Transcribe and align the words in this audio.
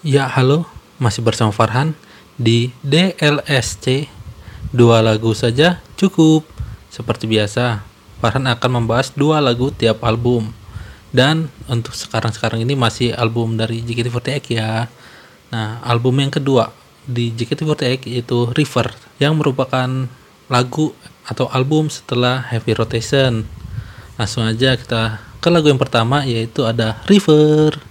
Ya, 0.00 0.24
halo. 0.32 0.64
Masih 0.96 1.20
bersama 1.20 1.52
Farhan 1.52 1.92
di 2.40 2.72
DLSC. 2.80 4.08
Dua 4.72 5.04
lagu 5.04 5.36
saja 5.36 5.84
cukup. 6.00 6.48
Seperti 6.88 7.28
biasa, 7.28 7.84
Farhan 8.16 8.48
akan 8.48 8.80
membahas 8.80 9.12
dua 9.12 9.44
lagu 9.44 9.68
tiap 9.68 10.00
album. 10.00 10.56
Dan 11.12 11.52
untuk 11.68 11.92
sekarang-sekarang 11.92 12.64
ini 12.64 12.72
masih 12.72 13.12
album 13.12 13.60
dari 13.60 13.84
JKT48 13.84 14.40
ya. 14.48 14.88
Nah, 15.52 15.84
album 15.84 16.16
yang 16.24 16.32
kedua 16.32 16.72
di 17.04 17.36
JKT48 17.36 18.08
yaitu 18.08 18.48
River 18.56 18.96
yang 19.20 19.36
merupakan 19.36 20.08
lagu 20.48 20.96
atau 21.28 21.44
album 21.52 21.92
setelah 21.92 22.40
Heavy 22.48 22.72
Rotation. 22.72 23.44
Langsung 24.16 24.48
aja 24.48 24.80
kita 24.80 25.20
ke 25.44 25.52
lagu 25.52 25.68
yang 25.68 25.76
pertama 25.76 26.24
yaitu 26.24 26.64
ada 26.64 26.96
River. 27.04 27.89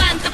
cuánto 0.00 0.29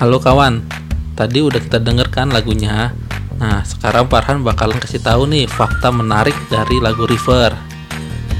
Halo 0.00 0.16
kawan, 0.16 0.64
tadi 1.12 1.44
udah 1.44 1.60
kita 1.60 1.76
dengarkan 1.76 2.32
lagunya. 2.32 2.88
Nah, 3.36 3.60
sekarang 3.60 4.08
Farhan 4.08 4.40
bakalan 4.40 4.80
kasih 4.80 4.96
tahu 4.96 5.28
nih 5.28 5.44
fakta 5.44 5.92
menarik 5.92 6.32
dari 6.48 6.80
lagu 6.80 7.04
River. 7.04 7.52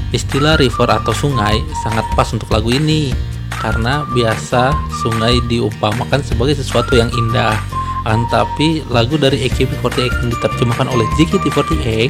Istilah 0.09 0.57
river 0.57 0.89
atau 0.89 1.13
sungai 1.13 1.61
sangat 1.85 2.01
pas 2.17 2.25
untuk 2.33 2.49
lagu 2.49 2.73
ini 2.73 3.13
karena 3.61 4.09
biasa 4.09 4.73
sungai 5.05 5.37
diumpamakan 5.45 6.25
sebagai 6.25 6.57
sesuatu 6.57 6.97
yang 6.97 7.13
indah. 7.13 7.53
Akan 8.09 8.25
tapi 8.33 8.81
lagu 8.89 9.21
dari 9.21 9.45
AKB48 9.45 10.17
yang 10.17 10.33
diterjemahkan 10.33 10.89
oleh 10.89 11.05
JKT48 11.21 12.09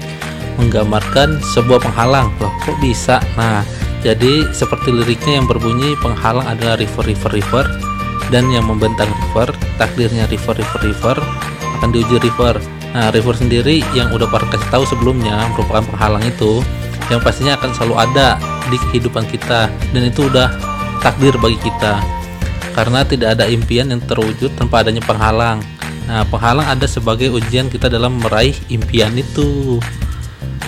menggambarkan 0.63 1.43
sebuah 1.43 1.83
penghalang. 1.83 2.31
Loh, 2.39 2.55
kok 2.63 2.79
bisa? 2.79 3.19
Nah, 3.35 3.67
jadi 3.99 4.47
seperti 4.55 4.95
liriknya 4.95 5.43
yang 5.43 5.45
berbunyi 5.51 5.99
penghalang 5.99 6.47
adalah 6.47 6.79
river 6.79 7.03
river 7.03 7.35
river 7.35 7.90
dan 8.29 8.47
yang 8.53 8.67
membentang 8.69 9.09
river 9.09 9.49
takdirnya 9.81 10.29
river 10.29 10.53
river 10.53 10.81
river 10.83 11.17
akan 11.81 11.89
diuji 11.89 12.21
river. 12.21 12.61
Nah 12.93 13.09
river 13.09 13.33
sendiri 13.33 13.81
yang 13.97 14.13
udah 14.13 14.29
para 14.29 14.45
kasih 14.51 14.69
tahu 14.69 14.83
sebelumnya 14.85 15.49
merupakan 15.55 15.81
penghalang 15.87 16.21
itu 16.27 16.61
yang 17.09 17.19
pastinya 17.19 17.57
akan 17.57 17.73
selalu 17.73 17.95
ada 17.97 18.37
di 18.69 18.77
kehidupan 18.77 19.25
kita 19.27 19.67
dan 19.67 20.01
itu 20.05 20.29
udah 20.29 20.53
takdir 21.01 21.33
bagi 21.41 21.57
kita. 21.59 21.97
Karena 22.71 23.03
tidak 23.03 23.35
ada 23.35 23.49
impian 23.49 23.91
yang 23.91 23.99
terwujud 23.99 24.53
tanpa 24.55 24.85
adanya 24.85 25.03
penghalang. 25.03 25.59
Nah 26.07 26.23
penghalang 26.29 26.67
ada 26.69 26.87
sebagai 26.87 27.33
ujian 27.33 27.67
kita 27.67 27.91
dalam 27.91 28.21
meraih 28.21 28.55
impian 28.71 29.11
itu. 29.17 29.81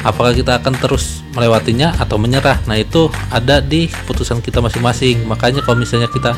Apakah 0.04 0.36
kita 0.36 0.60
akan 0.60 0.76
terus 0.84 1.24
melewatinya 1.32 1.96
atau 1.96 2.20
menyerah? 2.20 2.60
Nah 2.68 2.76
itu 2.76 3.08
ada 3.32 3.64
di 3.64 3.88
keputusan 3.88 4.44
kita 4.44 4.60
masing-masing. 4.60 5.24
Makanya 5.24 5.64
kalau 5.64 5.80
misalnya 5.80 6.12
kita 6.12 6.36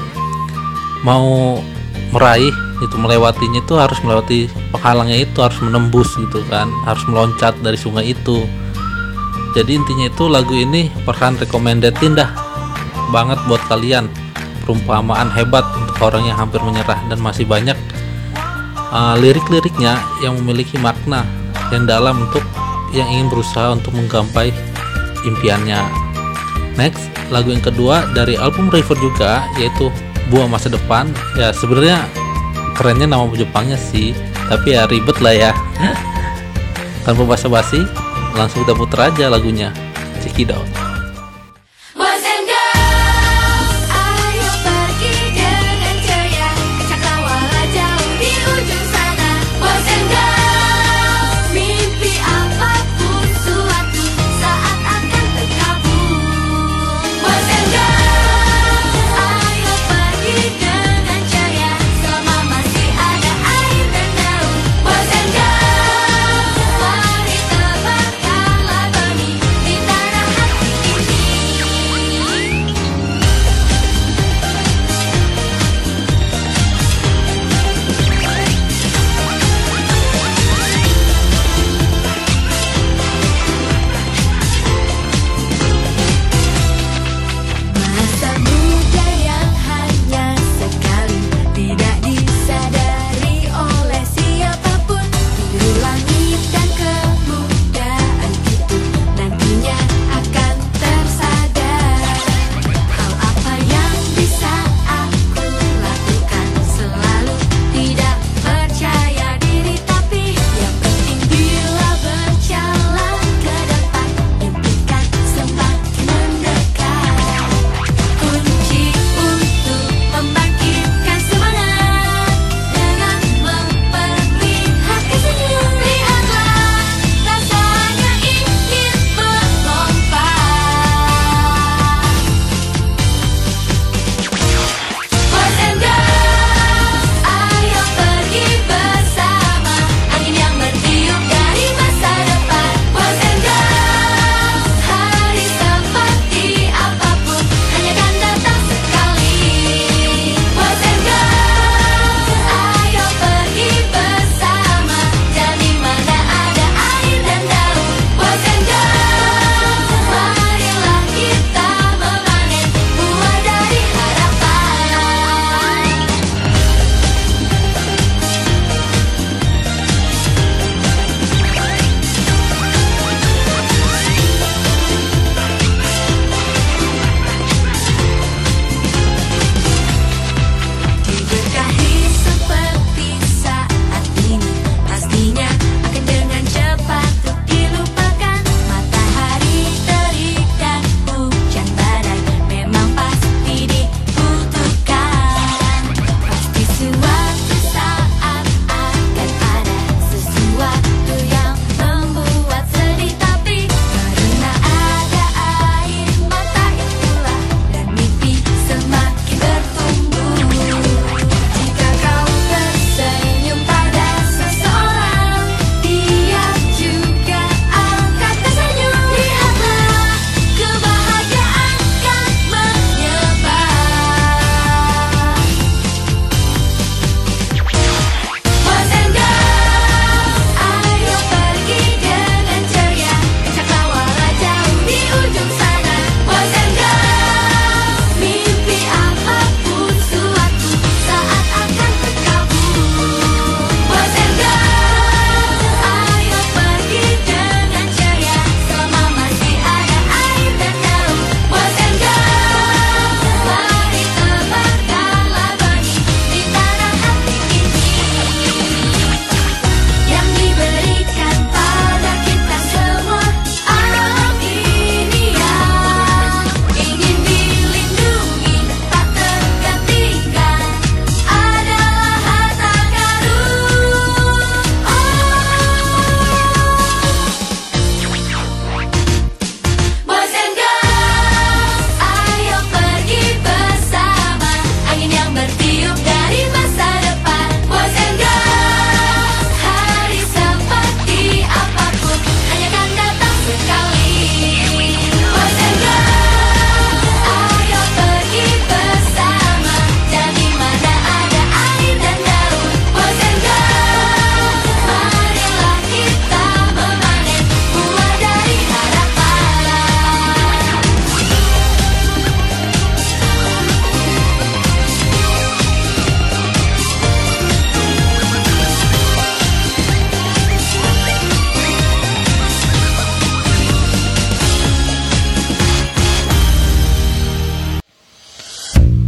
mau 1.06 1.62
meraih 2.10 2.52
itu 2.82 2.96
melewatinya 2.98 3.62
itu 3.62 3.78
harus 3.78 3.96
melewati 4.04 4.52
penghalangnya 4.74 5.24
itu 5.24 5.38
harus 5.40 5.56
menembus 5.64 6.12
gitu 6.18 6.44
kan 6.52 6.68
harus 6.84 7.06
meloncat 7.06 7.54
dari 7.62 7.78
sungai 7.78 8.12
itu. 8.12 8.44
Jadi 9.56 9.80
intinya 9.80 10.12
itu 10.12 10.28
lagu 10.28 10.52
ini 10.52 10.92
perhan 11.08 11.40
recommended 11.40 11.96
dah 11.96 12.28
banget 13.14 13.40
buat 13.48 13.62
kalian. 13.70 14.10
Perumpamaan 14.66 15.30
hebat 15.30 15.62
untuk 15.78 16.10
orang 16.10 16.26
yang 16.26 16.42
hampir 16.42 16.58
menyerah 16.58 16.98
dan 17.06 17.22
masih 17.22 17.46
banyak 17.46 17.78
uh, 18.90 19.14
lirik-liriknya 19.22 20.02
yang 20.26 20.34
memiliki 20.42 20.82
makna 20.82 21.22
yang 21.70 21.86
dalam 21.86 22.26
untuk 22.26 22.42
yang 22.90 23.06
ingin 23.06 23.30
berusaha 23.30 23.78
untuk 23.78 23.94
menggapai 23.94 24.50
impiannya. 25.22 25.86
Next 26.82 27.14
lagu 27.30 27.54
yang 27.54 27.62
kedua 27.62 28.10
dari 28.18 28.42
album 28.42 28.74
River 28.74 28.98
juga 28.98 29.46
yaitu 29.62 29.94
buah 30.30 30.48
masa 30.50 30.72
depan. 30.72 31.10
Ya 31.36 31.52
sebenarnya 31.52 32.06
kerennya 32.76 33.08
nama 33.08 33.26
Jepangnya 33.34 33.80
sih 33.80 34.14
tapi 34.48 34.78
ya 34.78 34.86
ribet 34.86 35.18
lah 35.22 35.34
ya. 35.34 35.52
Tanpa 37.06 37.22
basa-basi 37.26 37.86
langsung 38.36 38.66
kita 38.68 38.74
puter 38.76 39.00
aja 39.10 39.26
lagunya 39.32 39.72
cekidot 40.20 40.85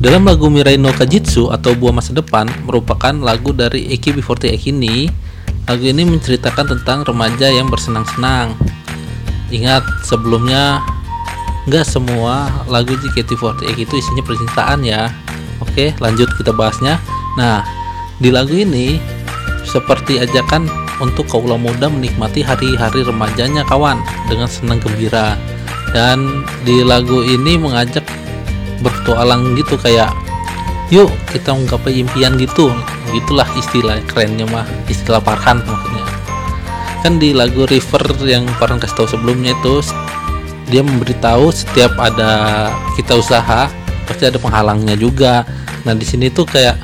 Dalam 0.08 0.24
lagu 0.24 0.48
Mirai 0.48 0.80
no 0.80 0.88
Kajitsu 0.96 1.52
atau 1.52 1.76
Buah 1.76 1.92
Masa 1.92 2.16
Depan 2.16 2.48
merupakan 2.64 3.12
lagu 3.12 3.52
dari 3.52 3.92
AKB48 3.92 4.72
ini. 4.72 5.12
Lagu 5.68 5.84
ini 5.84 6.08
menceritakan 6.08 6.64
tentang 6.64 7.04
remaja 7.04 7.52
yang 7.52 7.68
bersenang-senang. 7.68 8.56
Ingat 9.52 9.84
sebelumnya 10.08 10.80
nggak 11.68 11.84
semua 11.84 12.48
lagu 12.72 12.96
JKT48 12.96 13.76
itu 13.76 13.94
isinya 14.00 14.24
percintaan 14.24 14.80
ya. 14.88 15.12
Oke, 15.60 15.92
lanjut 16.00 16.32
kita 16.40 16.56
bahasnya. 16.56 17.04
Nah, 17.36 17.68
di 18.24 18.32
lagu 18.32 18.56
ini 18.56 19.04
seperti 19.68 20.24
ajakan 20.24 20.72
untuk 21.04 21.28
kaula 21.28 21.60
muda 21.60 21.92
menikmati 21.92 22.48
hari-hari 22.48 23.04
remajanya 23.04 23.68
kawan 23.68 24.00
dengan 24.32 24.48
senang 24.48 24.80
gembira. 24.80 25.36
Dan 25.92 26.48
di 26.64 26.80
lagu 26.80 27.28
ini 27.28 27.60
mengajak 27.60 28.08
bertualang 29.08 29.56
gitu 29.56 29.80
kayak 29.80 30.12
yuk 30.92 31.08
kita 31.32 31.56
menggapai 31.56 32.04
impian 32.04 32.36
gitu. 32.36 32.68
Gitulah 33.16 33.48
istilah 33.56 34.04
kerennya 34.04 34.44
mah 34.52 34.68
istilah 34.92 35.24
Farhan 35.24 35.64
maksudnya. 35.64 36.04
Kan 37.00 37.16
di 37.16 37.32
lagu 37.32 37.64
River 37.64 38.04
yang 38.28 38.44
Farhan 38.60 38.84
kasih 38.84 39.00
tahu 39.00 39.08
sebelumnya 39.16 39.56
itu 39.56 39.80
dia 40.68 40.84
memberitahu 40.84 41.56
setiap 41.56 41.96
ada 41.96 42.68
kita 43.00 43.16
usaha 43.16 43.72
pasti 44.04 44.28
ada 44.28 44.36
penghalangnya 44.36 45.00
juga. 45.00 45.48
Nah 45.88 45.96
di 45.96 46.04
sini 46.04 46.28
tuh 46.28 46.44
kayak 46.44 46.76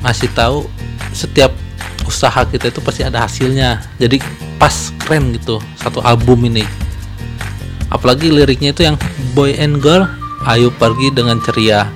masih 0.00 0.32
tahu 0.32 0.64
setiap 1.12 1.52
usaha 2.08 2.48
kita 2.48 2.72
itu 2.72 2.80
pasti 2.80 3.04
ada 3.04 3.28
hasilnya. 3.28 3.84
Jadi 4.00 4.24
pas 4.56 4.72
keren 5.04 5.36
gitu 5.36 5.60
satu 5.76 6.00
album 6.00 6.48
ini. 6.48 6.64
Apalagi 7.92 8.32
liriknya 8.32 8.72
itu 8.72 8.88
yang 8.88 8.96
boy 9.36 9.52
and 9.60 9.84
girl 9.84 10.08
ayo 10.48 10.72
pergi 10.72 11.12
dengan 11.12 11.36
ceria 11.44 11.90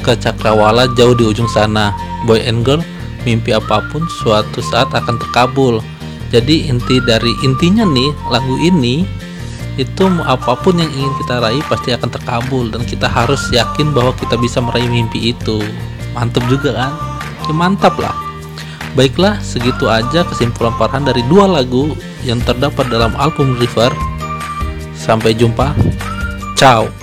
ke 0.00 0.16
cakrawala 0.16 0.88
jauh 0.96 1.16
di 1.16 1.24
ujung 1.24 1.48
sana. 1.48 1.92
Boy 2.28 2.44
and 2.44 2.64
girl 2.64 2.80
mimpi 3.24 3.52
apa 3.52 3.84
pun 3.92 4.04
suatu 4.20 4.60
saat 4.60 4.92
akan 4.92 5.16
terkabul. 5.20 5.80
Jadi 6.30 6.70
inti 6.70 7.02
dari 7.02 7.32
intinya 7.42 7.84
nih 7.84 8.12
lagu 8.28 8.56
ini 8.60 9.04
itu 9.78 10.04
apa 10.28 10.58
pun 10.60 10.76
yang 10.76 10.90
ingin 10.92 11.12
kita 11.24 11.40
raih 11.40 11.64
pasti 11.68 11.96
akan 11.96 12.10
terkabul. 12.12 12.68
Dan 12.68 12.84
kita 12.84 13.08
harus 13.08 13.40
yakin 13.52 13.92
bahwa 13.96 14.12
kita 14.16 14.36
bisa 14.36 14.60
meraih 14.60 14.88
mimpi 14.88 15.32
itu. 15.32 15.60
Mantap 16.12 16.44
juga 16.48 16.76
kan? 16.76 16.92
Ya 17.48 17.54
mantap 17.54 17.96
lah. 17.96 18.14
Baiklah 18.98 19.38
segitu 19.38 19.86
aja 19.86 20.26
kesimpulan 20.26 20.74
Farhan 20.74 21.06
dari 21.06 21.22
dua 21.30 21.46
lagu 21.46 21.94
yang 22.26 22.42
terdapat 22.42 22.90
dalam 22.90 23.14
album 23.16 23.54
River. 23.56 23.94
Sampai 24.98 25.32
jumpa. 25.32 25.72
Ciao 26.58 26.99